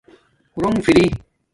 رُݸنݣ 0.61 0.79
فری 0.85 1.03